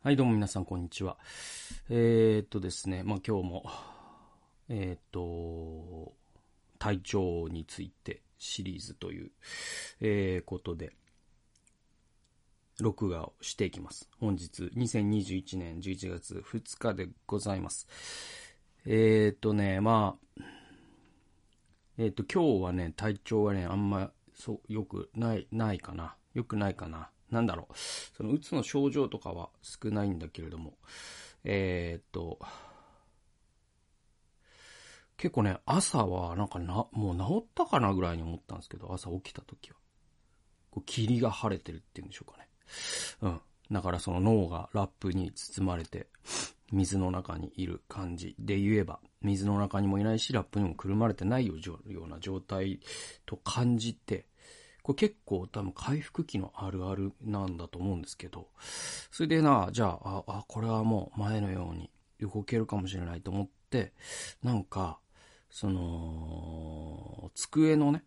[0.00, 1.18] はい、どうも皆さん、こんにちは。
[1.90, 3.64] えー、っとですね、まあ今日も、
[4.68, 6.14] えー、っと、
[6.78, 9.32] 体調についてシリーズという、
[10.00, 10.92] えー、ことで、
[12.78, 14.08] 録画をしていきます。
[14.20, 17.88] 本日、2021年11月2日でございます。
[18.86, 20.42] えー、っとね、まあ、
[21.98, 26.14] えー、っと、今日はね、体調はね、あんま、そう、良くない、ないかな。
[26.34, 27.10] 良くないかな。
[27.30, 27.74] なんだろう。
[28.16, 30.78] その、うつの症状とかは少ないんだけれども、
[31.44, 32.38] えー、っと、
[35.16, 39.76] 結構ね、朝はなんかな、もう治ったかなぐらいに思ったんですけど、朝起きた時は。
[40.70, 42.48] こう霧が晴れてるっていうんでしょうかね。
[43.22, 43.40] うん。
[43.70, 46.06] だからその脳がラップに包まれて、
[46.70, 52.80] 水の中にいる感じで言えば、水の中にもいないし、ラップにもくるまれてないような状態
[53.26, 54.26] と感じて、
[54.88, 58.48] これ結構多分回復期のあるあるなんだと思うんですけど、
[59.10, 63.92] それでな、じゃあ、あ、これはもう前のように動けるかもしれないと思って、
[64.42, 64.98] なんか、
[65.50, 68.02] その、机のね、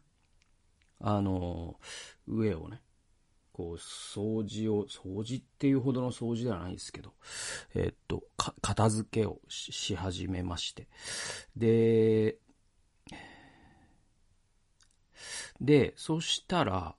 [0.99, 1.79] あの、
[2.25, 2.81] 上をね、
[3.53, 7.13] こう、掃除を、掃除っていうほどの掃除ではないですけど、
[7.75, 10.87] えーっと、か、片付けをしし始めまして。
[11.55, 12.39] で、
[15.59, 16.95] で、そしたら、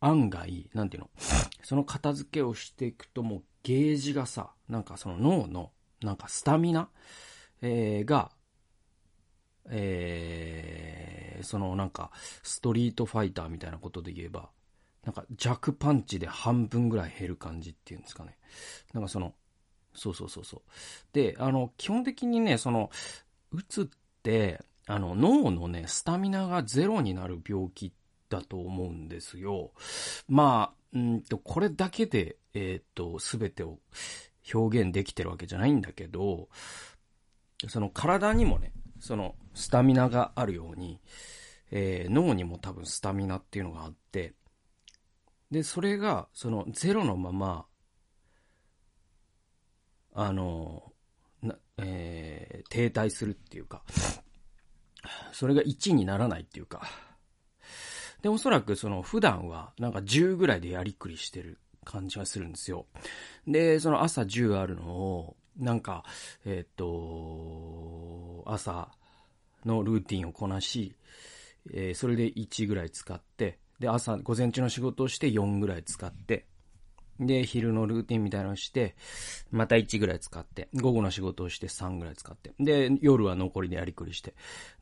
[0.00, 1.10] 案外、なんていうの、
[1.62, 6.88] その片付けをしていくともうゲージがさ、なんかその脳の、なんかスタミナ、
[7.60, 8.30] えーが、
[9.70, 12.10] えー、そのなんか、
[12.42, 14.50] ストリートファイターみたいなことで言えば、
[15.04, 18.36] なんか弱パンチで半分ぐらい減る感じっていうんですかね。
[18.92, 19.34] なんかその、
[19.94, 20.60] そうそうそうそう。
[21.12, 22.90] で、あの、基本的にね、その、
[23.50, 23.86] うつっ
[24.22, 27.92] て、あの、脳のね、スタミナがゼロになる病気
[28.30, 29.72] だと思うんですよ。
[30.28, 33.78] まあ、うんと、これだけで、えーっと、すべてを
[34.52, 36.48] 表現できてるわけじゃないんだけど、
[37.68, 41.00] その体にもね、そのスタミナがあるように、
[41.70, 44.32] えー脳にも多分スタミナっていうのがあって、
[45.50, 47.66] で、それが、そのゼロのまま、
[50.14, 50.92] あの、
[51.42, 53.82] なえー停滞するっていうか、
[55.32, 56.82] それが1にならないっていうか、
[58.22, 62.86] で、おそらくその普段はなんか10ぐらいでやりくりしてる感じがするんですよ。
[63.46, 66.04] で、その朝10あるのを、なんか、
[66.44, 68.90] えーっと、朝
[69.64, 70.94] のルーティンをこなし、
[71.72, 76.46] えーそれで1ぐらい使って、で、朝、午前中の仕事をして4ぐらい使って、
[77.20, 78.94] で、昼のルーティンみたいなのをして、
[79.50, 84.34] また1ぐらい使って、午後の仕事をして3ぐらい使って、で、夜は残りでやりくりして、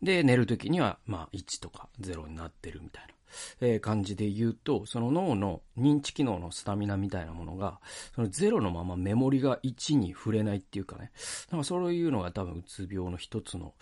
[0.02, 3.15] で、寝るときには、まあ、1とか0になってるみたいな。
[3.60, 7.80] え感じで言うと、その脳の認知機能のスタミナみたいなものが、
[8.14, 11.10] その0のままメモリが1に触れないっていうかね、
[11.50, 13.74] なんかそういうのが多分うつ病の一つの、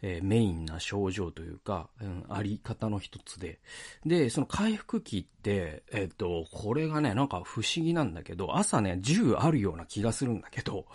[0.00, 3.60] えーメインな症状というか、うん、あり方の一つで、
[4.06, 10.86] で、その回復期って、えっ、と、これがね、なんか不思議なんだけど、朝ね、10あるような気がするんだけど、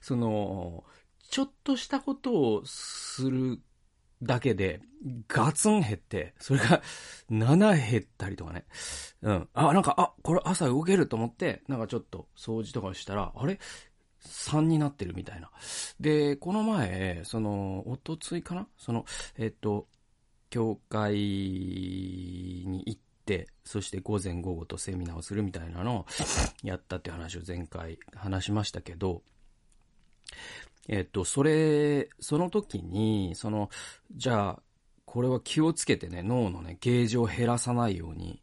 [0.00, 0.84] その、
[1.30, 3.60] ちょっとしたことをする
[4.22, 4.80] だけで、
[5.28, 6.82] ガツン減って、それが
[7.30, 8.64] 7減ったりとかね。
[9.22, 9.48] うん。
[9.52, 13.58] あ、なんか、あ、これ朝動けると思って、なんかちょっと掃除とかしたら、あれ
[14.22, 15.50] ?3 になってるみたいな。
[16.00, 18.66] で、この前、その、おとついかな？
[18.78, 19.04] その、
[19.36, 19.88] えっと、
[20.48, 26.06] 教会に行って、そして午前午後とセミナーをするみたいなのを
[26.62, 29.22] やったって話を前回話しましたけど、
[30.88, 33.70] えっと、それ、その時に、その、
[34.14, 34.62] じゃあ、
[35.04, 38.42] これは気をつけてね、脳のね、ゲージを減らさないように、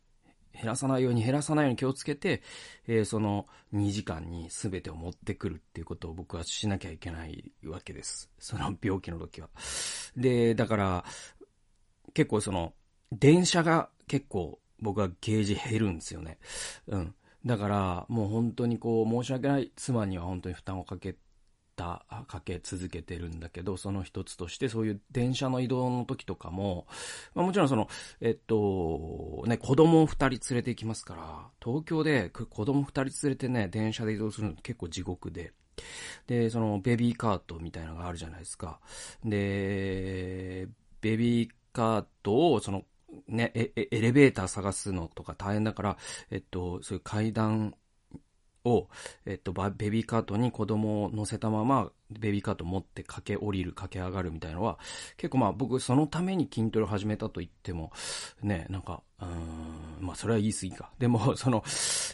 [0.54, 2.42] 減らさないように減らさないように気をつけて、
[2.88, 8.30] えーその2時間に全てを持ってくるっていうことを僕はしなきゃいけないわけです。
[8.38, 9.50] その病気の時は。
[10.16, 11.06] で、だから、
[12.14, 12.74] 結構その、
[13.12, 16.38] 電車が結構僕はゲージ減るんですよね。
[16.88, 17.16] うん。
[17.46, 21.16] だから、もう本当にこう、申し訳ない妻には本当に負担をかけ
[21.76, 26.88] た、かけ続けてるんだけど、その一つとして、そういう電車の移動の時とかも、
[27.34, 27.88] まあもちろんその、
[28.20, 35.54] えっと、ね、子供を二人連れて行きますから、東京で子供二人連れてね、電車で移動するの結構地獄で、
[36.28, 38.80] で、そのベビーカートみたいなのがあるじゃないですか。
[39.24, 40.68] で、
[41.02, 42.84] ベビーカートを、その、
[43.28, 45.98] ね、エエエレベーター探すのとか大変だから、
[46.30, 47.76] えっと、そういう階段
[48.66, 48.88] を、
[49.26, 54.80] えっと、ベビーカートに子供を乗せたまま、ベビーカート持って駆け降りる、駆け上がるみたいのは、
[55.18, 57.92] 結構まあ僕そのために筋トレを始めたと言っても、
[58.42, 60.92] ね、なんか、うん、まあそれは言い過ぎか。
[61.00, 61.64] でも、 その、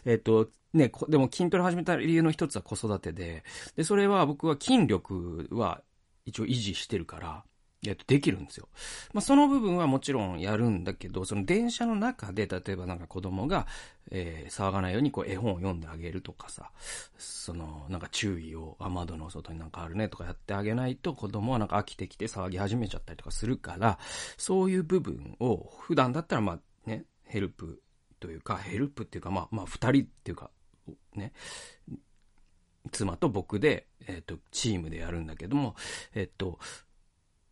[0.06, 3.44] えっ、と、ね、でも筋トレ始めた理由の一つは子育てで、
[3.76, 5.82] で、それは僕は筋力は
[6.26, 7.44] 一応維持してるから、
[7.86, 8.68] えっと、できるんですよ。
[9.14, 13.68] まあ、その部分はもちろんやるんだけど、その電車の中で、例えばなんか子供が、
[14.10, 16.72] えー、騒がないようにこう絵本を読んであげるとかさ、
[17.18, 24.00] その、なんか注意を、あ、窓の外になんかあるねとかやってあげないと子供はなんか飽きてきて騒ぎ始めちゃったりとかするから、
[24.38, 27.80] そういう部分を普段だったらまあね、ヘルプ
[28.20, 30.50] というか、ヘルプっていうかまあ、まあ二人っていうか、
[31.14, 31.34] ね、
[32.92, 35.76] 妻と僕で、えっ、ー、と、チームでやるんだけども、
[36.16, 36.60] えっ、ー、と、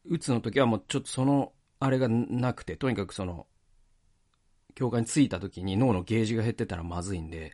[0.07, 3.47] 打つの時はもうちょっとその、あれがなくて、とにかくその、
[4.75, 7.53] 教会に着いた時に脳のゲージが減ってたらまずいんで、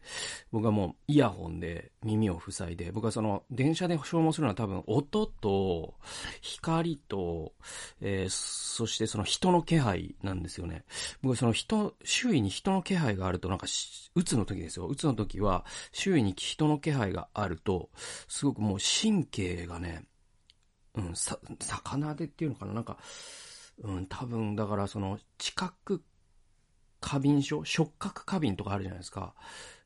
[0.51, 5.93] 僕はもうイヤホンで耳を塞いで、僕はその電車で消耗するのは多分音と
[6.41, 7.53] 光と、
[8.01, 10.83] えー、そしてその人の気配なんですよね。
[11.21, 13.67] 僕はその人、周囲に人の気配があるとなんか、
[14.15, 14.87] 打つの時ですよ。
[14.87, 17.91] 打つの時は周囲に人の気配があると、
[18.27, 20.05] すごくもう神経がね、
[20.95, 22.73] うん、さ、魚でっていうのかな？
[22.73, 22.97] なんか、
[23.83, 26.03] うん、多分、だからその、知覚
[26.99, 27.63] 過敏症？
[27.65, 29.33] 触覚過敏とかあるじゃないですか。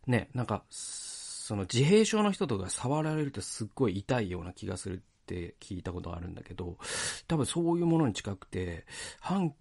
[0.08, 6.78] ね、なんか、その自閉症の人とか触られるとすっごい痛いような気がするって聞いたことがあるんだけど、
[7.28, 8.88] 多分そういうものに近くて、
[9.20, 9.54] 半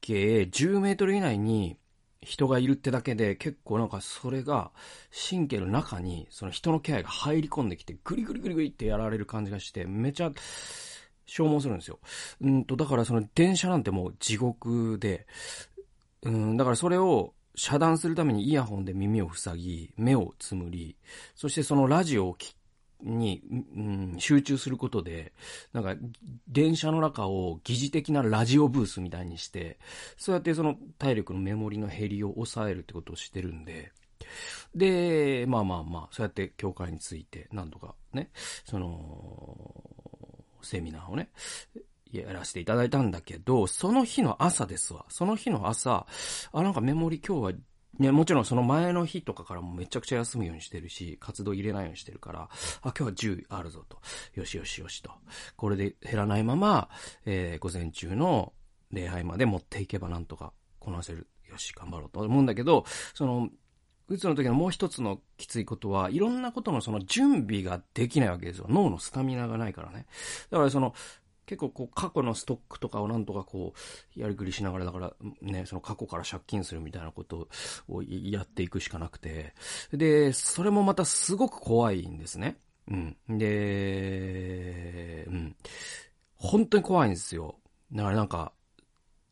[0.00, 1.78] 径10メートル以内に
[2.22, 4.70] 人がいるってだけで結構なんかそれが
[5.30, 10.30] 神経の中にその人の気配が入り込んできてグリグリグリグリってやられる感じがしてめちゃ
[11.26, 12.00] 消耗するんですよ。
[12.40, 15.26] うんと、だからその電車なんてもう地獄で、
[16.22, 20.96] うん、だからそれを遮断するためにイヤホンで耳を塞ぎ、目をつむり、
[21.34, 22.34] そしてそのラジオを
[23.02, 23.42] に、
[23.76, 25.32] うん、集中することで、
[25.72, 25.96] なんか、
[26.48, 29.78] 電車の中を疑似的なラジオブースみたいにして、
[30.16, 33.92] そうやってその体力のメモリの減りを抑えるってことをしてるんで、
[34.74, 38.30] で、まあまあまあ、そうやって教会について、なんとかね、
[38.64, 39.74] その、
[40.62, 41.30] セミナーをね、
[42.12, 45.04] やらせていただいたんだけど、その日の朝ですわ。
[45.08, 46.06] その日の朝、
[46.52, 47.60] あ、なんかメモリ今日は、
[47.98, 52.48] ね、もちろんその前の日とかからもめちゃくちゃ休むようにしてるし、活動入れないようにしてるから、あ、
[52.82, 53.98] 今日は10あるぞと。
[54.34, 55.10] よしよしよしと。
[55.56, 56.88] これで減らないまま、
[57.26, 58.52] えー、午前中の
[58.90, 61.26] 礼拝まで持っていけばなんとかこなせる。
[61.50, 63.48] よし、頑張ろうと思うんだけど、その、
[64.10, 68.66] うつの時のもう一つのきついことは、いろんなことのその準備ができないわけですよ。
[68.68, 70.06] 脳のスタミナがないからね。
[70.50, 70.94] だからその、
[71.50, 73.74] 結構こう過去のストックとかをなんとかこ
[74.16, 75.12] うやりくりしながらだから
[75.42, 77.48] ね、その過去から借金するみたいなこと
[77.88, 79.52] をやっていくしかなくて。
[79.90, 82.56] で、それもまたすごく怖いんですね。
[82.88, 83.16] うん。
[83.36, 85.56] で、うん。
[86.36, 87.56] 本当に怖いんですよ。
[87.90, 88.52] だからなんか、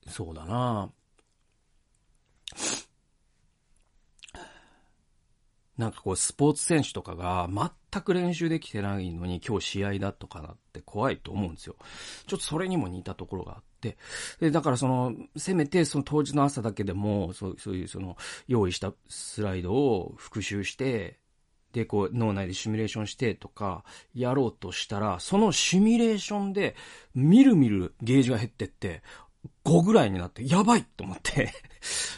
[0.08, 0.90] そうだな
[5.78, 11.76] なんかこう、スポーツ選手とかが全く練習できてないのに今日試合だとかなって怖いと思うんですよ。
[12.26, 13.96] ちょっとそれにも似たところがあって。
[14.40, 18.16] で、だからその、せめてその当日の朝だけでも、そうそういうその、
[18.48, 21.20] 用意したスライドを復習して、
[21.72, 23.84] で、こう、脳内でシミュレーションしてとか、
[24.14, 26.74] やろうとしたら、そのシミュレーションで、
[27.14, 29.02] みるみるゲージが減ってって、
[29.64, 31.52] 5ぐらいになって、やばいと思って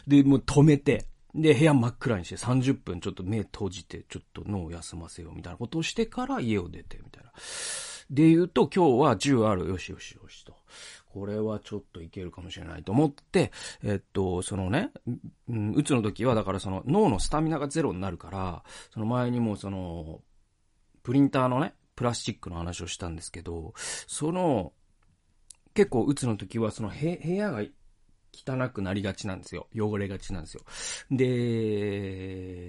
[0.07, 7.33] で、もう止めて、で、部屋真っ暗にして30分ちょっと目閉じて、ちょっと脳を休ませようみたいなことをしてから家を出て、みたいな。
[8.11, 9.69] で言うと、今日は10ある。
[9.69, 10.57] よしよしよしと。
[11.13, 14.91] これはちょっといけるかもしれないと思って、えっと、そのね、
[15.49, 20.21] うん、打つの時は、だからその脳のスタミナがゼロになるから、その前にもその、
[21.03, 24.73] プリンターのね、プラスチックの話をしたんですけど、その、
[25.75, 27.63] 結構打つの時は、その部屋が
[28.33, 29.67] 汚くなりがちなんですよ。
[29.77, 30.63] 汚れがちなんですよ。
[31.11, 32.67] で、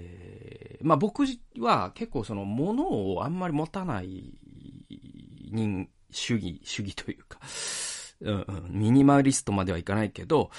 [0.82, 1.24] まあ僕
[1.58, 4.34] は結構その物をあんまり持たない
[5.50, 7.40] 人、主義、主義というか、
[8.20, 10.50] うんうん、ミニマリストまではいかないけど、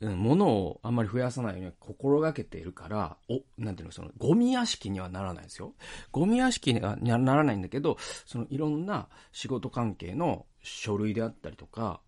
[0.00, 5.74] うん、物をあんまり増やさないように心がけているから、お、なんていうの、その、ゴミ屋敷にはならないですよ。
[6.12, 12.00] ゴミ屋敷にはならないんだけど、その、いろんな仕事関係の書類であったりとか、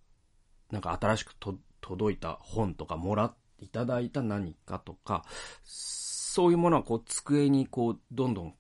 [0.71, 1.59] なんか新しくと
[1.91, 5.25] 届いた本とかもらいただいた何かとか、
[5.65, 8.55] そういうものはこう机にこうどんどん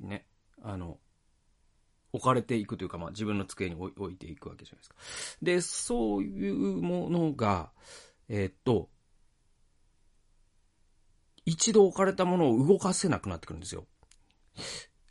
[0.00, 0.26] ね、
[0.62, 0.96] あの、
[2.14, 4.96] 置かれていくというか、まあ自分の机に置いていくわけじゃないですか。
[5.42, 7.70] で、そういうものが、
[8.28, 8.88] えー、っと、
[11.44, 13.84] 一度置かれたものを動かせなくなってくるんですよ。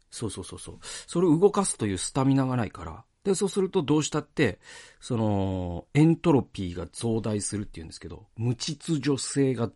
[0.10, 0.80] そうそうそうそう。
[0.82, 4.60] それを動かすというスタミナがないから、で、そうするとどうしたって、
[5.00, 9.72] その、エントロピーが増大するっていうんですけど、無秩序性が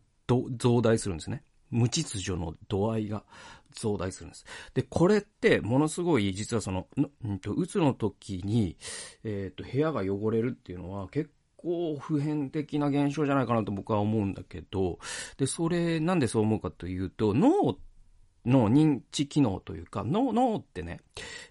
[0.57, 1.43] 増大するんですね。
[1.69, 3.23] 無秩序の度合いが
[3.73, 4.45] 増大するんです。
[4.73, 6.87] で、これってものすごい実はその、
[7.23, 8.77] うんと、うつの時に、
[9.23, 14.99] えっ、ー、と、部屋が汚れるっていうのは結構普遍的な現象じゃないかなと僕は思うんだけど、
[15.37, 17.77] で、それなんでそう思うかというと、脳
[18.45, 20.99] の認知機能というか、脳、脳ってね、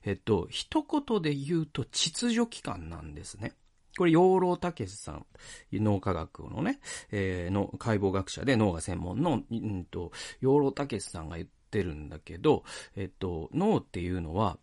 [0.04, 3.52] えっと、一言で言うと秩序機関なんですね。
[3.96, 5.26] これ、養老たけしさん、
[5.72, 12.64] 脳科学のね、えー、の解剖学者で脳が専門の、うんと、養老たけしさんが言ってるんだけど、
[12.94, 14.58] えっと、脳っていうのは、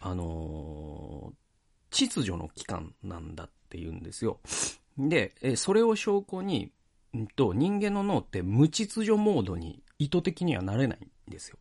[0.00, 1.34] あのー、
[1.90, 4.40] 秩序の機関なんだって言うんですよ。
[4.96, 6.72] で、えそれを証拠に、
[7.14, 10.98] うんと、人間の脳って無秩序モードに意図的にはなれない
[11.30, 11.58] ですよ。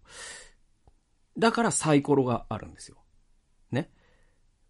[1.38, 2.98] だからサイコロがあるんですよ。
[3.72, 3.90] ね。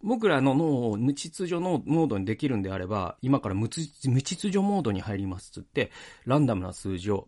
[0.02, 3.90] 僕らの脳を無秩序のモードにできるんであれば、今から無秩
[4.38, 5.92] 序モードに入りますつって、
[6.26, 7.28] ランダムな数字を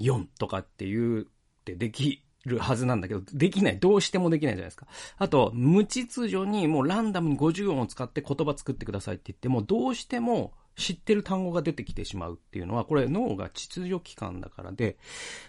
[0.00, 1.24] 4とかって言っ
[1.64, 3.78] てできるはずなんだけど、できない。
[3.78, 4.86] どうしてもできないじゃないですか。
[5.16, 14.96] あと、無秩序にもうランダムに50音を使って言葉作ってくださいって言っても、どうしても知ってる単語が出てきてしまうっていうのは、これ脳が秩序期間だからで、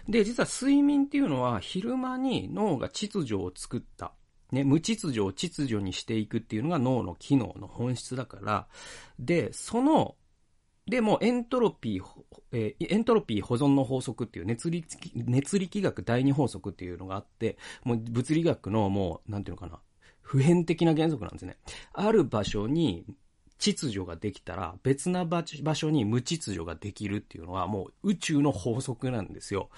[0.08, 4.12] で、実は睡眠っていうのは昼間に脳が秩序を作った。
[4.50, 8.66] ね、無秩序を秩序にしていくっていうのが脳の機能の本質だから、
[9.20, 10.16] で、その、
[10.86, 12.04] でもエントロピー、
[12.50, 19.80] えー、エントロピー保存の法則っていう熱力、熱力学第二法則っていうのがあって、もう物理学のもう、なんていうのかな、
[20.20, 21.56] 普遍的な原則なんですね。
[21.92, 23.04] ある場所に
[23.60, 29.68] 秩序ができたら、別な場所に無秩序ができるっていうのはもう宇宙の法則なんですよ。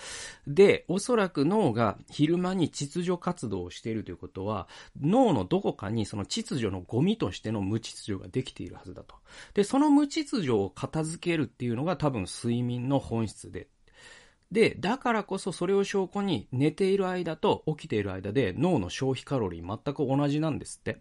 [0.47, 4.69] で、おそらく脳が昼間に秩序活動をしているということは、
[5.01, 9.17] 脳のどこかにその秩序のゴミとしての無秩序ができているはずだと。
[9.55, 13.67] で、その無秩序を片付けるっていうのが多分睡眠の本質で、
[14.53, 21.01] で、だからこそそれを証拠に寝ている間と起きている間で脳の消費カロリー全く同じなんですって。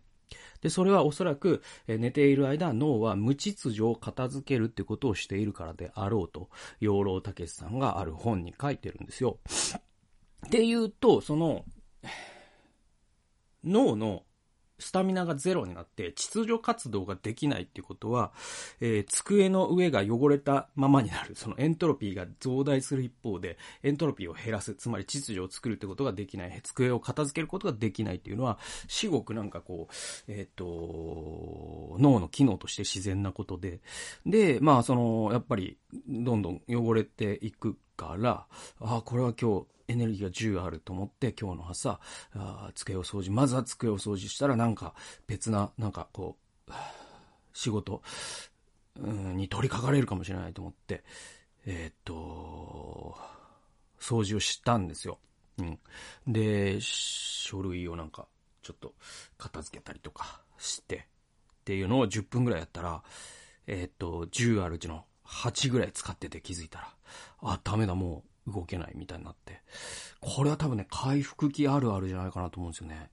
[0.62, 9.40] で、それはおそらく、え寝ている間、脳は無秩序を片付けるってことをしているからであろうと、養老たけしさんがある本に書いてるんですよ。
[10.46, 11.66] っていうと、その、
[13.64, 14.24] 脳の
[14.82, 18.32] スタミナがゼロになって秩序活動ができないっていうことは、
[18.82, 21.36] えー、机の上が汚れたままになる。
[21.36, 24.76] そのエントロピーが増大する一方で、エントロピーを減らす。
[24.76, 26.62] つまり秩序を作るってことができない。
[26.64, 28.58] 机を片付けることができないっていうのは、
[28.88, 29.94] 至極なんかこう、
[30.32, 33.82] えっ、ー、と、脳の機能として自然なことで。
[34.26, 38.48] で、まあその、やっぱり、どんどん汚れていくから、
[38.80, 42.00] ああ、これは今日、エネルギーが10あると思って今日の朝、
[42.34, 44.94] あ机を掃除、まずは机を掃除したらなんか
[45.28, 46.72] 別な、なんかこう、
[47.54, 48.02] 仕事、
[49.00, 51.04] に取り掛かれるかもしれないと思って、
[51.66, 53.16] えー、っと、
[54.00, 55.20] 掃除をしたんですよ。
[55.58, 55.80] うん。
[56.28, 58.28] で、書類をなんか、
[58.62, 58.94] ちょっと
[59.38, 61.08] 片付けたりとかして、
[61.62, 63.04] っていうのを10分ぐらいやったら、
[63.68, 66.96] えー、っと、10あるうちの8ぐらい使ってて気づいたら、
[67.42, 69.62] あ、ダメだ、もう動けないみたいになって。
[70.20, 73.10] これは多分ね、回復期あるあるじゃないかなと思うんですよね。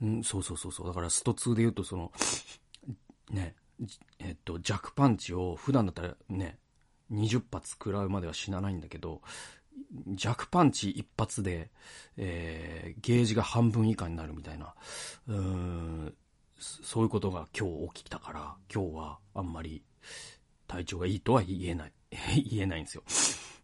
[0.00, 0.86] うん、そうそうそうそう。
[0.86, 2.12] だからスト2で言うとその、
[3.30, 3.54] ね、
[4.18, 6.58] えっと、弱パンチを普段だったらね、
[7.12, 9.22] 20発食らうまでは死なないんだけど、
[10.14, 11.70] 弱パンチ一発で、
[12.16, 14.74] えー、ゲージが半分以下になるみたいな、
[15.28, 16.14] うーん、
[16.58, 19.82] そういうことが今日起きたから、今日はあんまり
[20.66, 21.92] 体調がいいとは言えない。
[22.50, 23.02] 言えないんですよ。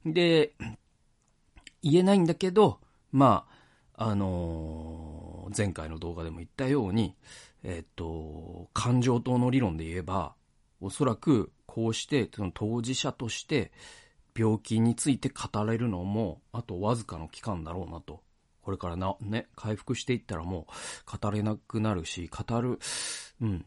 [0.06, 0.54] で、
[1.84, 2.80] 言えないんだけど、
[3.12, 3.46] ま
[3.96, 7.14] あ、あのー、前回の動画でも言ったように、
[7.62, 10.34] えっと、感情等の理論で言えば、
[10.80, 13.70] おそらくこうして、その当事者として
[14.36, 18.22] 病気について語れるのも、あとわずかの期間だろうなと。
[18.62, 20.66] これからな、ね、回復していったらも
[21.06, 22.78] う語れなくなるし、語る、
[23.42, 23.64] うん、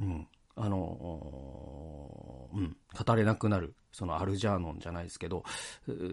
[0.00, 5.44] うん、あの、うん、語れなくなる、そのアルジャーノンじゃないですけど、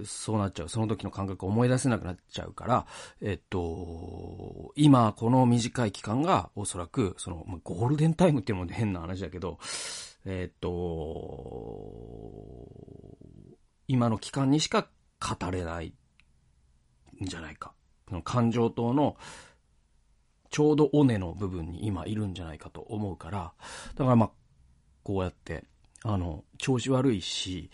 [0.06, 2.86] そうなっちゃう、その時の感覚を思い出せなくなっちゃうから、
[3.22, 9.60] えっと、今この短い期間がおそらく、その、ゴールデンタイムっていうのも変な話だけど、
[10.26, 10.70] えっと、
[13.88, 14.88] 今の期間にしか
[15.20, 15.94] 語れない
[17.22, 17.74] んじゃないか。
[18.24, 19.18] 感情等の
[20.50, 23.54] ちょうど尾根の部分に今いるんじゃないかと思うから、
[23.96, 24.32] だからまあ、
[25.04, 25.64] こうやって、
[26.04, 27.70] あの、調子悪いし、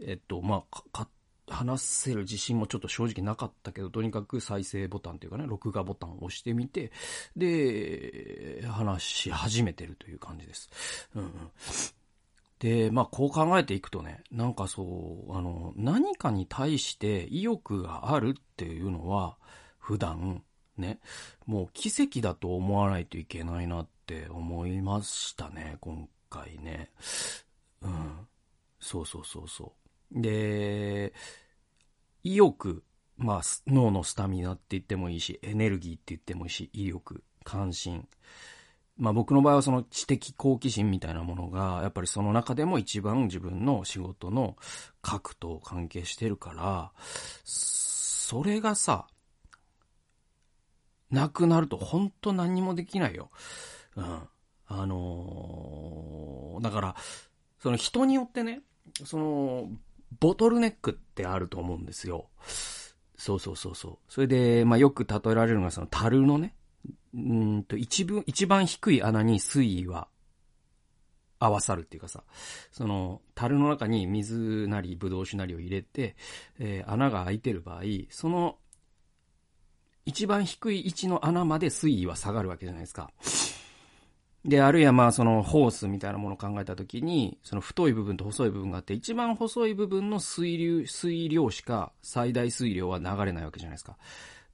[0.00, 1.08] えっと、まあ、か、
[1.48, 6.90] 話せる自信もちょっと正直なかったけど、とにかく再生ボタンっていうかね、録画ボタンを押してみて、
[7.36, 10.68] で、話し始めてるという感じです。
[11.14, 11.30] うん、うん。
[12.58, 19.36] で、まあこう考えていくとね、なんかそう、あの、何かに対して意欲があるっていうのは、
[19.78, 20.42] 普段、
[20.78, 21.00] ね、
[21.46, 26.90] もう奇跡だと思わないといけないなって思いましたね、今回ね。
[27.82, 28.28] うん。
[28.80, 29.72] そうそうそうそ
[30.14, 30.20] う。
[30.20, 31.12] で、
[32.22, 32.84] 意欲、
[33.16, 38.06] まあ、脳のスタミナって言ってもいいし、エネルギーって言ってもいいし、意欲、関心。
[38.98, 44.56] まあ僕の場合はその知的好奇心みたいなものが、やっぱりその中でも一番自分の仕事の
[45.02, 46.92] 核と関係してるから、
[47.44, 49.06] それがさ、
[51.10, 53.30] なくなると本当何にもできないよ。
[53.96, 54.20] うん。
[54.68, 56.96] あのー、だから、
[57.60, 58.62] その人によってね、
[59.04, 59.68] その、
[60.20, 62.28] ボトルネックってあると思うんですよ。
[63.16, 63.98] そうそうそうそう。
[64.08, 66.54] それで、まあよく例えられるのがその樽のね、
[67.14, 70.08] うんと一分、一番低い穴に水位は
[71.38, 72.24] 合わさるっていうかさ、
[72.70, 76.16] その、樽の中に水なり、ブドウ酒なりを入れて、
[76.58, 78.58] えー、穴が開いてる場合、その、
[80.06, 83.10] 一番低い位置の穴まで水位は下がるわけじゃないですか。
[84.44, 93.98] で、あるいはまあそのホースみたいなものを考えたときに、その太い部分と細い部分があって、一番細い部分の水流、水量しか最大水量は流れないわけじゃないですか。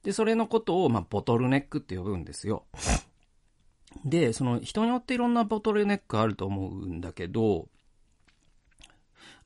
[0.01, 2.65] で、それのことをまあボトルネックって呼ぶんですよ。
[4.03, 7.67] で、その人によっていろんなボトルネックあると思うんだけど、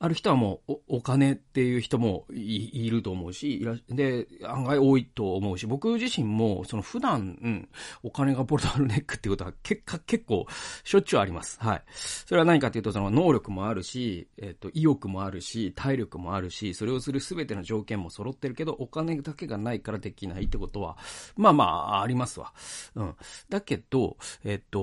[0.00, 7.68] ある人はもうお、お金っていう人もいると思うし、で、案外多いと思うし、僕自身も、その普段、うん、
[8.02, 10.46] お金がボルトルネックっていうことは結果、結構、
[10.84, 11.58] しょっちゅうあります。
[11.60, 11.82] はい。
[12.26, 20.96] それは何かっていうと、その能力もあるし、えっ、と、意欲もあるし、体力もあるし、それをするすべての条件も揃ってるけど、お金だけがないからできないってことは、
[21.36, 22.52] まあまあ、ありますわ。
[22.94, 23.16] うん。
[23.48, 24.78] だけど、えっ、と、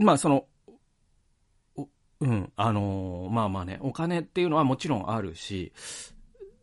[0.00, 0.46] まあその、
[2.20, 5.72] うん、あの、まあまあね、お金っていうのはもちろんあるし、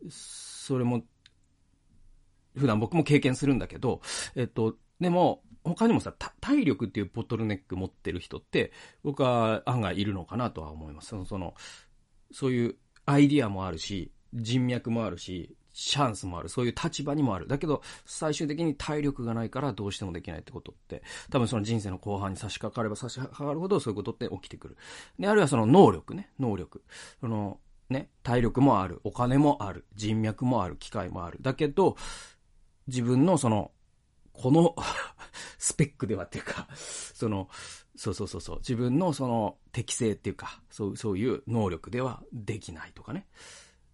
[0.08, 1.02] それも、
[2.56, 4.00] 普段僕も経験するんだけど、
[4.34, 8.72] えっと、でも、他にもさ、体力っていうボトルネック持ってる人って、
[9.04, 11.08] 僕は案外いるのかなとは思います。
[11.08, 11.54] その、その、
[12.32, 16.48] そういうアイディアもあるし、人脈もあるし、チャンスもある。
[16.48, 17.46] そういう立場にもある。
[17.46, 24.76] だけど、最終的に体力がないからどうしてもできないってことって、多分その人生の後半に差し掛かれば差し掛かるほどそういうことって起きてくる。
[25.18, 26.82] で、あるいはその能力ね、能力。
[27.20, 31.38] その、ね、体力もある、お金もある、人脈もある、機会もある。
[31.40, 31.96] だけど、
[32.86, 33.70] 自分のその、
[34.32, 34.76] この
[35.58, 37.48] スペックではっていうか、その、
[37.96, 43.26] そうそうそうそう、自分のその適性っていうか、そう、そういう能力ではできないとかね。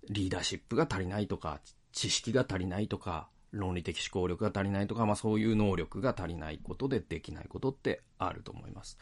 [0.09, 1.61] リーダーシップが足りないとか、
[1.93, 8.99] 知識が足りないとか、論理的思考力が足りないとか、まあそういう能力が足りないことでできないことってあると思います。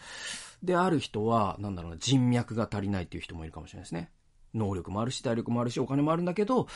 [0.63, 4.11] で、ある人は、なんだろうな、人脈が足りないっていう人もいるかもしれないですね。
[4.55, 6.69] 能力もあるし、体力もあるし、お金もあるんだけど、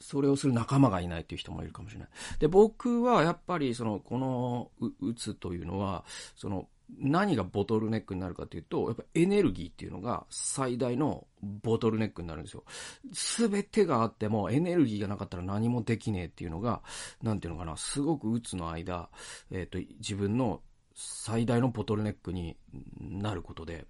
[0.00, 2.08] それをする仲間がいないっていう人もいるかもしれない。
[2.38, 6.04] で、僕はやっぱり、その、この、うつというのは、
[6.34, 6.68] その、
[6.98, 12.64] 何がボトルネックになるかというと、やっぱエネルギーっていうのが最大のボトルネックになるんですよ。
[13.12, 16.82] すべてがあってもエネルギーがなかったら何もできねえっていうのが、
[17.22, 19.10] なんていうのかな、すごく打つの間、
[19.50, 20.62] えっ、ー、と、自分の
[20.94, 22.56] 最大のボトルネックに
[23.00, 23.86] なることで、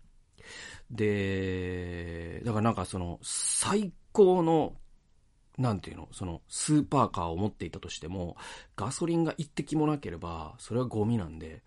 [0.90, 4.74] で、だからなんかその、最高の
[5.58, 8.36] なんていうの、その、スーパーカーを持っていたとしても、
[8.76, 11.62] ガソリンが一滴もなければ、それはゴミなんで、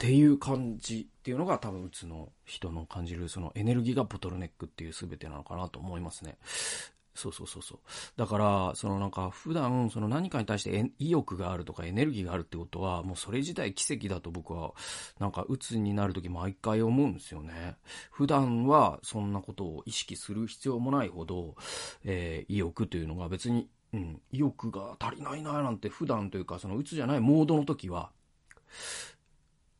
[0.00, 6.38] っていう感じっていうのが多分うつの人の感じるそのエネルギーがボトルネックっていう全てなのかなと思いますね。
[7.14, 7.78] そうそうそうそう。
[8.16, 14.72] だから、そのなんか普段その何かに対して意欲があるとかエネルギーがあるってことはもうそれ自体奇跡だと僕は
[15.18, 17.76] なんか鬱になるとき毎回思うんですよね。
[18.10, 21.56] 普段はそんなことを意識する必要もないほど、
[22.06, 28.12] えー、意欲というのが別に、うん、意欲が足りないななんて普段というかその鬱じゃないモードの時は、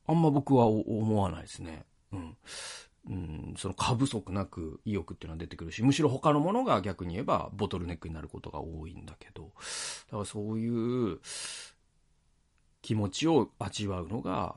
[0.07, 1.85] あんま僕は思わないですね。
[2.13, 2.37] うん。
[3.09, 9.49] うん、その過不足なく意欲っていうのは出てくるし、むしろ他のものが逆に言えばボトルネックになることが多いんだけど、だ
[10.11, 10.69] からそうい
[11.15, 11.19] う
[12.83, 14.57] 気持ちを味わうのが、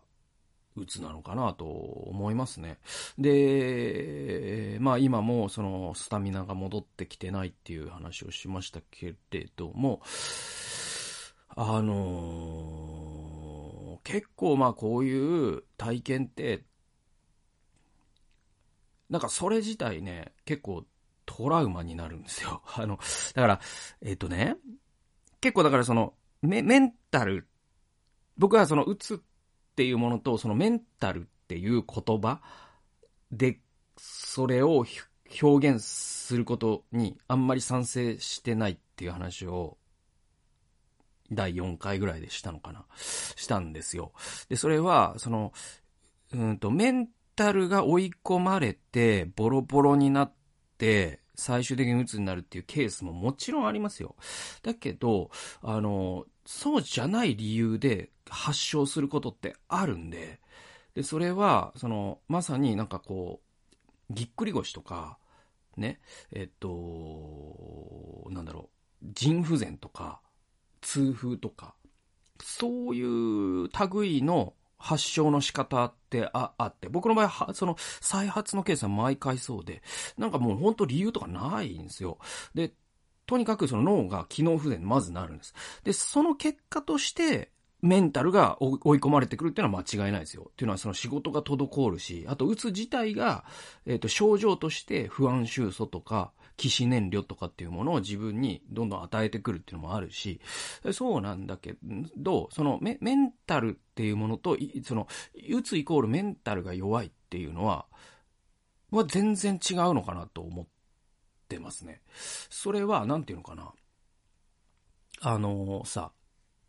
[0.76, 2.80] うつなのかなと思いますね。
[3.20, 10.02] で、まあ今もそのスタミナが戻ってきてないっていう話をしましたけれども、
[11.50, 13.33] あのー
[14.04, 16.64] 結構まあこういう体験って、
[19.10, 20.86] なんかそれ自体ね、結構
[21.26, 22.62] トラウマになるんですよ。
[22.76, 23.00] あの、
[23.34, 23.62] だから、
[24.02, 24.58] えっ、とね、
[25.42, 27.48] 結構だからその、メメンタル、
[28.38, 29.20] 僕はその、うつっ
[29.76, 32.42] ていうものと、そのメンタルっていう言葉
[33.32, 33.60] で、
[33.98, 34.86] それを
[35.42, 39.78] 表現することにあんまり賛成してないっていう話を、
[41.36, 44.14] 第4回ぐらいでしたのかなしたんですよ。
[44.50, 45.54] で、それは、その、
[46.34, 50.34] うんと、メンタルが追い込まれて、ボロボロになっ
[50.78, 54.16] て、最終的に鬱になるっていうケースももちろんありますよ。
[54.62, 60.40] だけど、あの、そうじゃない理由で発症することってあるんで、
[60.94, 63.42] で、それは、その、まさになんかこ
[64.10, 65.18] う、ぎっくり腰とか、
[65.76, 66.00] ね、
[66.32, 68.70] えっと、なんだろ
[69.02, 70.22] う、腎不全とか、
[70.84, 71.74] 痛風とか、
[72.42, 79.82] そういう類の発症の仕方ってああって、僕の場合は、その再発のケースは毎回そうで、
[80.18, 82.20] なんかもう本当理由とかないんですよ。
[82.54, 82.74] で、
[83.26, 85.54] とにかくその脳が機能不全にまずなるんです。
[85.84, 90.48] で、その結果として、メンタルが追い込まれてくるっていうのは間違いないですよ。
[90.50, 93.44] っていうのはその仕事が滞るし、あと、うつ自体が、
[93.86, 100.40] えっ、ー、と、症状として不安収素とか、起死燃料とかっていうものを自分にどんどん与えてくるっていうのもあるし、
[100.92, 101.76] そうなんだけ
[102.18, 105.08] ど、そのメメンタルっていうものと、その、
[105.50, 107.86] うつイコールメンタルが弱いっていうのは、
[108.92, 110.68] は全然違うのかなと思っ
[111.48, 112.02] てますね。
[112.50, 113.74] それは、なんていうのかな。
[115.22, 116.12] あのさ、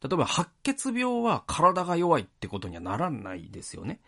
[0.03, 4.01] 例えば白血病は体が弱いってことにはならないですよね。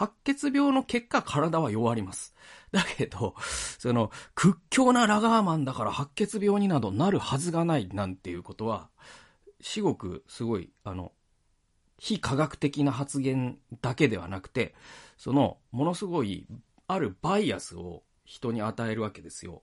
[0.00, 2.34] 白血病の結果体は弱ります。
[2.72, 3.34] だけど、
[3.78, 8.88] その、屈強なラガーマンだから白血病になどなるはずがないなんていうことは、
[9.60, 11.12] 至極すごい、あの、
[11.98, 14.74] 非科学的な発言だけではなくて、
[15.18, 16.46] その、ものすごい、
[16.86, 19.60] あるバイアスを人に与えるわけですよ。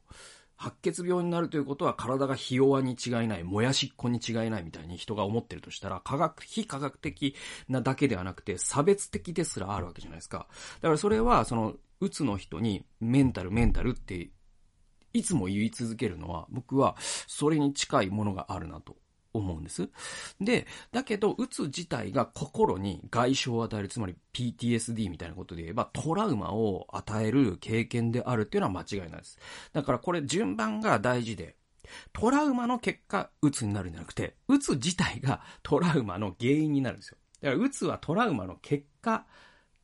[0.58, 7.36] 白血病になるということは体がひ弱に違いない、もやしっこに違いないみたいに人が思ってるとしたら、科学、非科学的
[7.70, 10.48] なだけではなくて、差別的ですらあるわけじゃないですか。
[10.82, 14.32] だからそれは、その、うつの人にメンタル、メンタルって、
[15.14, 18.98] いつも言い続けるのは、僕はそれに近いものがあるなと
[19.38, 19.90] 思うんです。
[20.42, 29.40] で、だけど、うつ自体が心に外傷を与える、つまり PTSD みたいなことで言えば、トラウマを与える経験であるっていうのは間違いないです。
[29.74, 31.56] だからこれ順番が大事で、
[32.14, 37.18] トラウマの結果、うつになるんじゃなくて、うつ自体がトラウマの原因になるんですよ。
[37.42, 39.26] だから、うつはトラウマの結果っ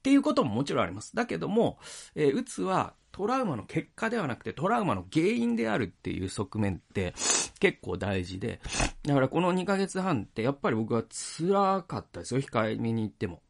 [0.03, 1.15] ていうことももちろんあります。
[1.15, 1.79] だけども、
[2.15, 7.13] えー、うつはトラウマの結果ではなくてトラウマの原因であるっていう側面って
[7.59, 8.59] 結構大事で、
[9.03, 11.03] だからこの2ヶ月半ってやっぱり僕は
[11.37, 13.41] 辛かったですよ、控えめに言っても。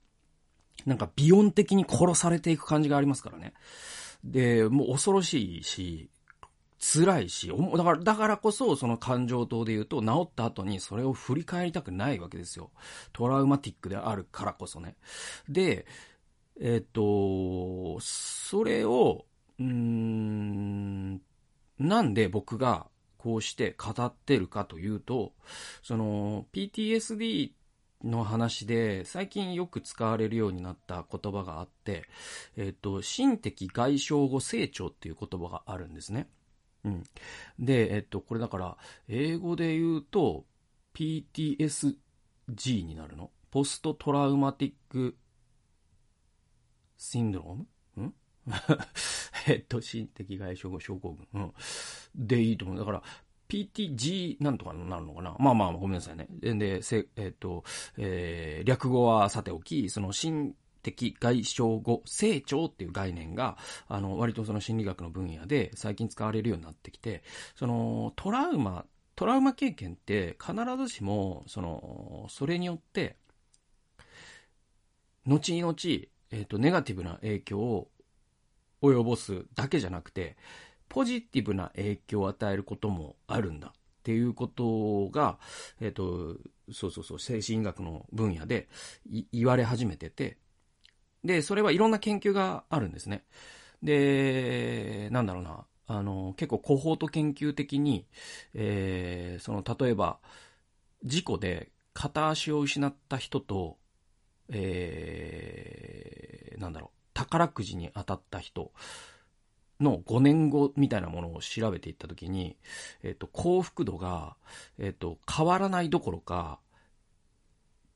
[0.86, 3.54] なんかビヨン的に殺されていく感じがありますからね。
[4.24, 6.10] で、もう恐ろしいし、
[6.80, 12.72] 辛いし、だから、だからこそ、その感情等で言うと、治った後にそれを振り返りたくないわけですよ。
[13.14, 14.98] トラウマティックであるからこそね。
[15.48, 15.86] で、
[16.60, 19.26] えっ、と、それを、
[19.60, 21.22] うーん、
[21.80, 22.88] なんで僕が
[23.18, 25.34] こうして語ってるかというと、
[25.82, 27.52] その PTSD
[28.04, 32.06] の話で最近よく使われるようになった言葉があって、
[32.58, 36.28] えっ、と、心的外傷後成長っていう言葉があるんですね。
[36.84, 37.04] うん。
[37.60, 40.46] で、えっ、と、これだから、英語で言うと、
[40.94, 41.96] PTSG
[42.84, 43.32] になるの？
[43.52, 45.16] ポストトラウマティック
[46.98, 47.68] シンドローム？
[49.48, 51.28] えっと、心的外傷後症候群。
[51.34, 51.54] うん。
[52.16, 52.78] でいいと思う。
[52.78, 53.04] だから、
[53.50, 56.28] PTG なんとかなるのかなまあまあ、ごめんなさいね。
[56.40, 57.64] で、せえっと、
[57.98, 67.24] えー、略語はさておき、その心的外傷後成長っていう概念が、あの、割とその心理学の分野で最近使われるようになってきて、
[67.56, 73.18] その、トラウマ、トラウマ経験って必ずしも、その、それによって、
[75.26, 75.76] 後々、
[76.32, 77.90] えっ、と、ネガティブな影響を
[78.84, 80.36] 及ぼすだけじゃなくて、
[80.90, 83.72] ポジティブな影響を与えることもあるんだっ
[84.04, 85.40] ていうことが、
[85.80, 86.38] えっ、ー、と、
[86.72, 88.68] そうそうそう、精神医学の分野で
[89.32, 90.38] 言われ始めてて、
[91.24, 93.24] で、それはいろんな研究があるんですね。
[93.82, 98.06] で、なんだろうな、あの、結構コホート研究的に、
[98.54, 100.20] えー、その、例えば、
[101.04, 103.78] 事故で片足を失った人と、
[104.50, 106.90] えー、なんだろう、
[107.24, 108.72] 宝くじに当たった人
[109.80, 112.58] の5年後みたいなものを調べていったときに、
[113.02, 114.36] えっと、幸福度が、
[114.78, 116.60] えっと、変わらないどころか、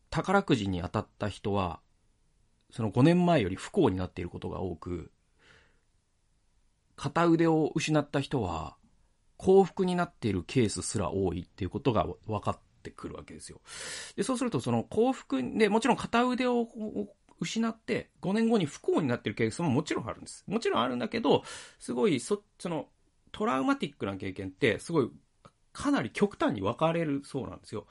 [0.09, 1.79] 宝くじに当たった人は、
[2.71, 5.11] その5年前より不幸になっていることが多く、
[6.95, 8.75] 片腕を失った人は、
[9.37, 13.61] 幸福になっているケースすら多いっていうことが分かってくるわけですよ。
[14.15, 16.67] で、そうするとその幸福で、もちろん片腕を
[17.39, 20.43] 失って5年後に不幸になってるケースももちろんあるんです。
[20.47, 21.43] もちろんあるんだけど、
[21.79, 22.87] すごいそ、その
[23.31, 25.11] トラウマティックな経験ってすごい
[25.77, 27.85] かなり極端に分かれるそうなんですよ。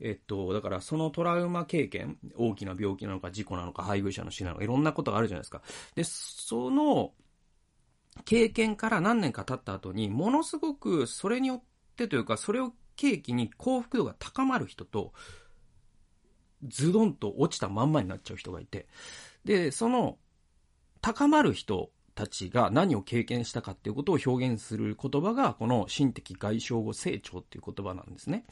[0.00, 5.62] えっと、だからそのトラウマ経験、大きな病気なのか事故なのか配偶者の死なのかいろんなことがあるじゃないですか。
[5.94, 7.12] で、その
[8.24, 11.62] 経験から何年か経った後に、ものすごくそれによっ
[11.96, 15.12] てというか、それを契機に幸福度が高まる人と、
[16.66, 18.86] ズドンと落ちたまんまになっちゃう人がいて、
[19.44, 20.18] で、その、
[21.00, 28.44] 高まる人たちが何を経験したかっていうことを表現する言葉が、この心的外傷後成長っていう言葉なんですね。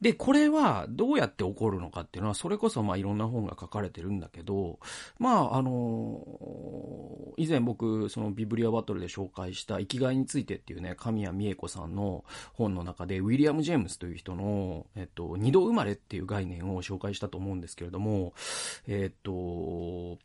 [0.00, 4.78] で、これはどうやって起こるのかっていうのは、それこそまあいろんな本が書かれてるんだけど、
[5.18, 6.20] まああの、
[7.38, 18.34] 以前僕、そのビブリアバトルで紹介した生きがいについてっていうね、神谷美恵子さんの本の中で、ウィリアム・ジェームスという人の、えっと、二度生まれっていう概念を紹介したと思うんですけれども、
[18.86, 20.18] えっと、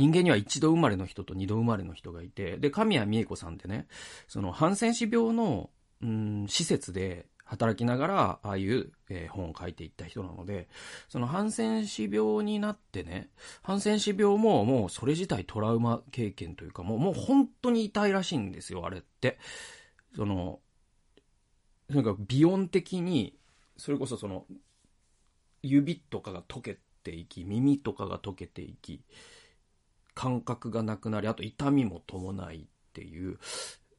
[0.00, 3.86] 人間には一度生まれの人と二度生まれの人がいて、で、神谷美恵子さんってね、
[4.28, 5.68] その、ハンセン氏病の、
[6.02, 10.68] うん、施設で、働きながら、ああいう、えー、本を書いていった人なので、
[11.08, 13.28] そのハンセン氏病になってね、
[13.62, 19.36] ハンセン氏病ももうそれ自体トラウマ経験というか、もう、もう本当に痛いらしいんですよ、あれって。
[20.14, 20.60] その、
[21.90, 23.36] とにかく美音的に、
[23.76, 24.46] それこそその、
[25.60, 29.02] 指とかが溶けていき、耳とかが溶けていき、
[30.14, 33.40] 感覚がなくなり、あと痛みも伴いっていう、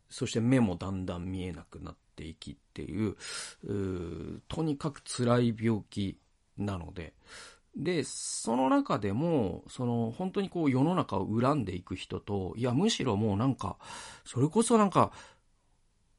[0.09, 3.15] そして目もだんだん見えなくなってていきっていう、
[3.63, 6.17] うとにかく辛い病気
[6.57, 7.13] なので、
[7.75, 13.77] で、その中でも、その、本当にこう世の中を恨んでいく人と、いや、むしろもうなんか、
[14.25, 15.11] それこそなんか、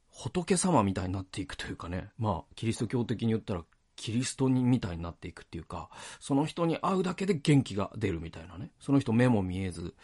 [0.08, 3.64] 仏様みたいになっていくというかね、まあ、キリスト教的に言ったら、
[3.96, 8.70] キリストにみたいになっていくっていうか、その人に会うだけで元気が出るみたいなね。
[8.80, 9.94] その人目も見えず、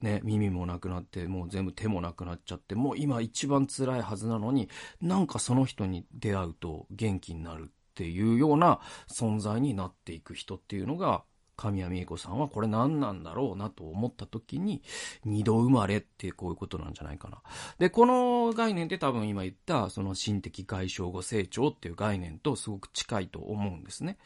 [0.00, 4.68] ね、耳もなくなって、もう全部手もなくなっちゃって、もう今一番辛いはずなのに、
[5.00, 11.24] なんかその人に出会うと元気になるっていうような存在になっていく人っていうのが、
[11.60, 14.82] 神谷美恵子さんはこれ何なんだろうなと思った時に、
[15.26, 17.42] 二度生まれってこういうことなんじゃないかな。
[17.78, 24.16] で、この概念って多分今言った、その心的外傷後成長っていう概念とすごく近いと思うんですね。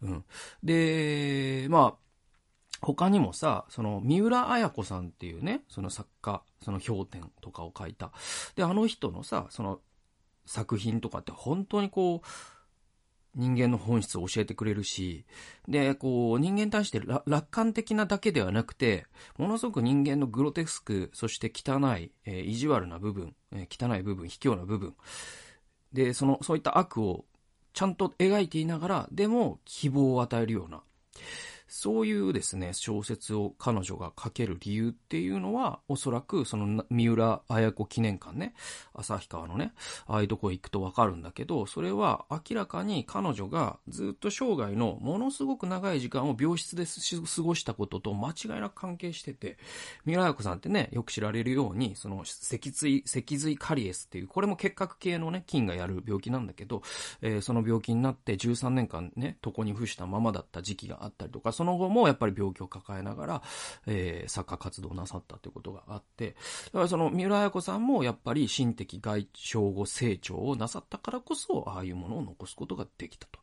[0.00, 0.24] うん。
[0.62, 2.07] で、まあ、
[2.80, 8.12] 他にもさ、その、三浦綾子さんっていうね、その作家、その氷点とかを書いた。
[8.56, 9.80] で、あの人のさ、その、
[10.46, 12.26] 作品とかって本当にこう、
[13.34, 15.24] 人間の本質を教えてくれるし、
[15.68, 24.94] で、こう、人間に対して楽観的なだけではなくて、ものすごく人間のグロテスク、そして汚い、えー、意地悪な部分、えー、汚い部分、卑怯な部分、
[25.92, 27.26] で、その、そういった悪を
[27.72, 30.82] ちゃんと描いていながら、でも希望を与えるような、
[31.68, 38.54] そういうですね、小説を彼女が書ける理由っていうのは、おそらくその三浦綾子記念館ね、
[38.94, 39.72] 旭川のね、
[40.06, 49.58] ああいうとこ行くとわかるんだけど、それは明らかに彼女がずっと生涯のものすごく長い時間を病室で過ごしたことと間違いなく関係してて、
[50.04, 56.82] 三浦綾子さんってね、よく知られるように、その脊椎、脊髄カリエスっていう、これも結核系のね、菌がやる病気なんだけど、
[57.20, 63.42] えー、その病気になって13年間ね、床に伏したままだった時期があったりとか、その後もやっぱり病気を抱えながら、
[63.88, 73.40] えー、作家活動なさったということがあって、だからその三浦綾子さんもやっぱり心的外傷後成長をなさったからこそ、ああいうものを残すことができたと。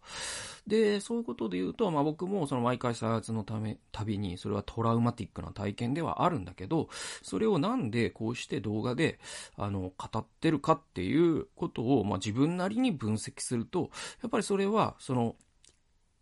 [0.66, 6.88] で、そういうことで言うと、まあ僕もその毎回再発のため、旅に、それはトラウマティックな体験ではあるんだけど、
[7.22, 9.20] それをなんでこうして動画で、
[9.58, 13.90] あの、語ってるかっていうことを、まあ自分なりに分析すると、
[14.24, 15.36] やっぱりそれは、その、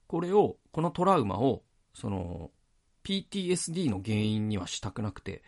[0.08, 2.52] これを、このトラウマをその、
[3.04, 5.44] PTSD の原因にはしたくなくて、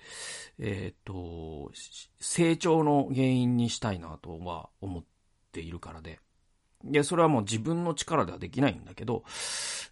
[0.59, 1.71] えっ、ー、と、
[2.19, 5.03] 成長の原因にしたいなとは思っ
[5.51, 6.19] ているからで。
[6.83, 9.23] いや、それはもう自分の力ではできないんだけど、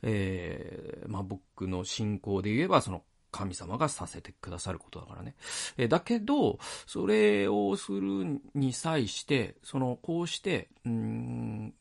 [0.04, 5.36] えー、まあ僕の信仰で言えば、その神様がさせてくださることだからね。
[5.78, 11.74] えー、だけど、それをするに際して、その、こうして、うん、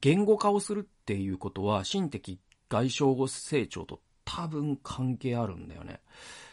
[0.00, 6.00] 言語化をするっていうことは、心的外傷後成長と多分関係あるんだよね。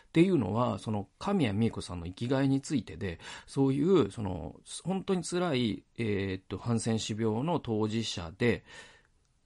[0.07, 8.63] っていうのは、その、神谷美恵子さんの生きがいについてで、そういう、その、本当に辛い、えー、っと、ハンセン氏病の当事者で、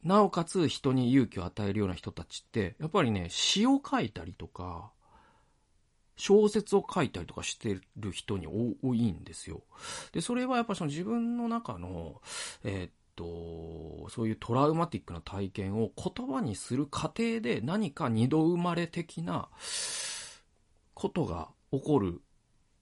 [0.03, 4.91] なおかつ人に勇気を与えるような人たちって、やっぱりね、詩を書いたりとか、
[6.15, 9.63] 小説を書いたりとかしてる人に多いんですよ。
[10.11, 12.21] で、それはやっぱその自分の中の、
[12.63, 19.49] えー、っと、そういうトラウマティックな体験を言葉にする過程で何か二度生まれ的な
[20.93, 22.21] ことが起こる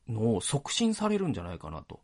[0.08, 2.02] のを促進されるんじゃないかなと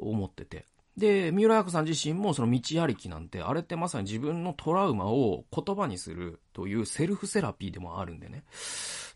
[0.00, 0.66] 思ってて。
[0.96, 8.44] で、三浦彩子さん自身もその道ありきなんて、あれってまさに自分のトラウマを言葉にするというセルフセラピーでもあるんでね。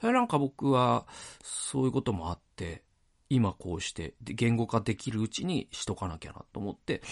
[0.02, 1.06] なんか僕は、
[1.44, 2.82] そういうこともあって、
[3.30, 7.02] 今こうして、言語化できるうちにしとかなきゃなと思って、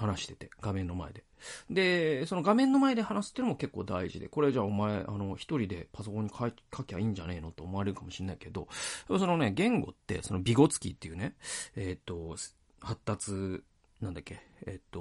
[0.00, 1.24] 話してて、画面の前で。
[1.70, 8.68] で、その画面の前で話すっていうのも結構大事で、これじゃあお前、あの、一人でパソコンに書書きゃいいんじゃねえのと思われるかもしれないけど、
[9.06, 11.34] そのね、言語って、そのビゴツキーっていうね、
[11.76, 12.36] えっ、と、
[12.80, 13.62] 発達
[14.00, 15.00] なんだっけ、えっと、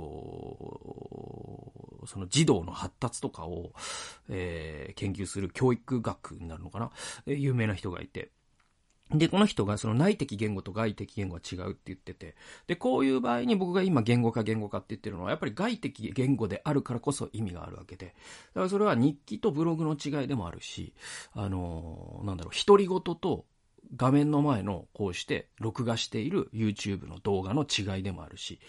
[2.05, 3.71] その児童の発達とかを、
[4.29, 6.91] えー、研究する教育学になるのかな、
[7.25, 8.31] え、有名な人がいて。
[9.11, 12.35] で、この人がその内的言語と外的言語は違うって言ってて、
[12.67, 18.11] で、こういう場合に僕が今言語化言語化って言ってるのは、やっぱり外的言語であるからこそ意味があるわけで、だ
[18.55, 20.93] からそれは日記とブログの違いでもあるし、
[21.33, 23.45] あのー、なんだろう、独り言と
[23.95, 28.59] 画面の前のこうして録画している YouTube の動画の違いでもあるし、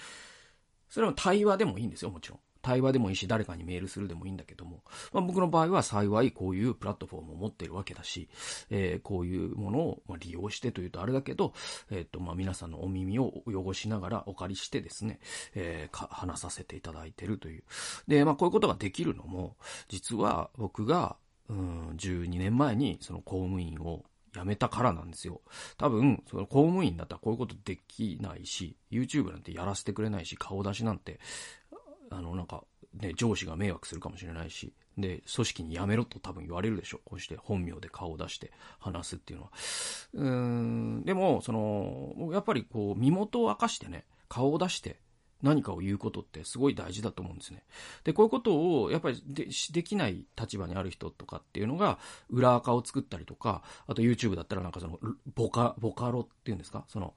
[0.89, 2.41] それは対話でもいいんですよ、もちろん。
[2.63, 8.29] 対話でもいいし、誰かにメールするでもいいんだけども、まあ、僕の場合は幸いこういうプラットフォームを持ってるわけだし、
[8.71, 11.53] えー、こういうものを利用してというとあれだけど、
[11.91, 15.21] えっ、と、ま、皆さんのお耳を汚しながらお借りしてですね、
[15.55, 17.65] えー、話させていただいてるという。
[18.09, 19.57] で、まあ、こういうことができるのも、
[19.89, 21.17] 実は僕が、
[21.49, 25.41] うん、12年前にその公務員を辞めたからなんですよ。
[25.77, 31.19] 多分、その公務員だったらこういうことできないし、YouTube なんてやらせてくれないし、顔出しなんて、
[32.11, 37.01] あの、なんか、ね、上司が迷惑するかもしれないし、で、組織に辞めろと多分言われるでしょ。
[37.05, 39.53] こうして本名で顔を出して話すっていうのは。
[40.15, 40.29] うー
[41.01, 45.01] ん、でも、その、やっぱりこう、身元を明かしてね、顔を出して、
[45.43, 47.65] 何かを言うことってすごい大事だと思うんですね。
[48.05, 54.99] で、こういうことをやっぱりでできない立場にある人とかっていうのが、裏垢を作ったりとか、あと YouTube だったらなんかその、
[55.35, 56.85] ボカ、ボカロっていうんですか？
[56.89, 57.15] その、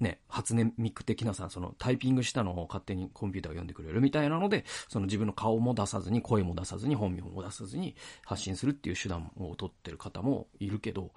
[0.00, 11.10] ね、初音ミク的なさ、そのタイピングしたのを勝手にコンピューターが読んでくれるみたいなので、その自分の顔も出さずに、声も出さずに、本名も出さずに発信するっていう手段を取ってる方もいるけど、やっ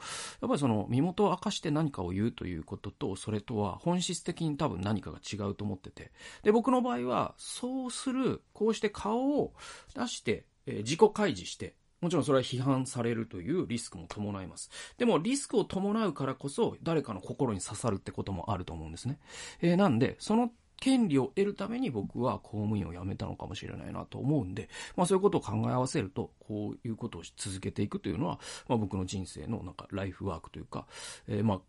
[0.50, 6.12] ぱりその身元を明かして何かを言うということと、それとは本質的に多分何かが違うと思ってて。
[6.44, 9.54] で、僕の場合は、そうする、こうして顔を
[9.96, 14.70] 出して、え、自己開示して、もちろんそれは批判されるというリスクも伴います。
[14.98, 19.20] でもリスクを伴うからこそ誰かの心に刺さるってこともあると思うんですね。
[19.62, 30.88] えー、なんで、その権利を得るために僕は公務員を辞めたのかもしれないなと思うんで、まあそういうことを考え合わせると、こういうことを続けていくというのは、まあ僕の人生のなんかライフワークというか、
[31.28, 31.62] えー、まあ、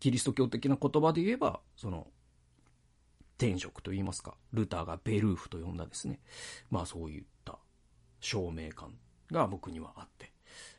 [0.00, 2.06] キリスト教的な言葉で言えば、その、
[3.36, 6.20] 天職と言いますか、ルターがベルーフと呼んだですね。
[6.70, 7.58] まあそういった
[8.20, 8.94] 証明感
[9.30, 10.32] が僕にはあって、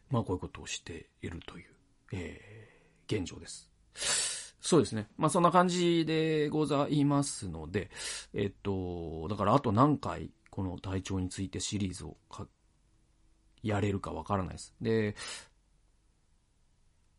[0.10, 1.66] まあこういうことをしているという、
[2.14, 3.72] えー、現状です。
[4.62, 5.08] そうですね。
[5.18, 7.90] まあそんな感じでございますので、
[8.34, 12.18] えっと、だからあと何回この体調についてシリーズを
[13.62, 14.74] やれるかわからないです。
[14.82, 15.16] で、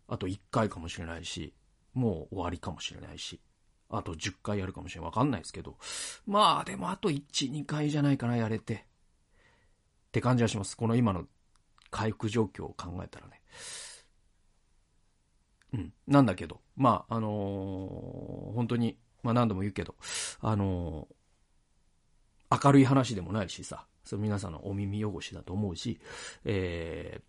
[0.09, 1.55] あと1回かもしれないし、
[1.95, 3.41] もう終わりかもしれないし、
[3.91, 5.07] あと10回やるかもしれない。
[5.07, 5.77] わかんないですけど。
[6.27, 8.87] まあでもあと1、2回じゃないかな、やれて。
[10.07, 10.77] って感じはします。
[10.77, 11.27] この今の
[11.91, 13.43] 回復状況を考えたらね。
[15.75, 15.93] うん。
[16.07, 19.95] なんだけど、まあ、あのー、本当に、まあ何度も言うけど、
[20.41, 26.01] あのー、明るい話でもないしさ、それ皆さんのお耳汚しだと思うし、
[26.45, 27.23] えー、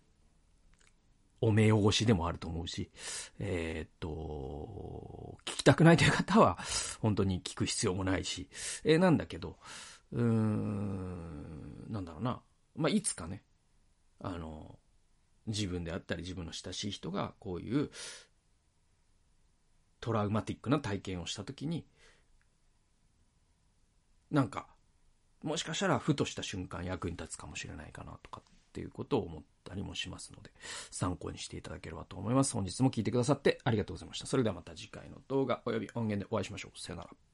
[1.40, 2.90] お目汚しでもあると思うし、
[3.38, 6.58] えー、っと、聞きたくないという方は、
[7.00, 8.48] 本当に聞く必要もないし、
[8.84, 9.56] えー、なんだけど、
[10.12, 12.40] うーん、なんだろうな。
[12.78, 13.42] まあ、いつかね、
[14.20, 14.78] あの、
[15.46, 17.90] 自分であったり自分の親しい人がこういう
[20.00, 21.84] トラウマティックな体験をしたときに、
[24.30, 24.68] なんか、
[25.42, 30.50] もしかしたらふとした瞬間役に立つかもしれないかなとかっていうことを思ったりもしますので、
[30.90, 32.52] 参考にしていただければと思います。
[32.54, 34.26] 本日も聞いてくださってありがとうございました。
[34.26, 36.78] それではまた次回の動画及び音源でお会いしましょう。
[36.78, 37.27] さよなら。